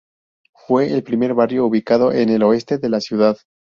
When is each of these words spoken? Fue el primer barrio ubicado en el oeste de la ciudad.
Fue 0.65 0.91
el 0.91 1.03
primer 1.03 1.35
barrio 1.35 1.63
ubicado 1.67 2.11
en 2.11 2.29
el 2.29 2.41
oeste 2.41 2.79
de 2.79 2.89
la 2.89 3.01
ciudad. 3.01 3.37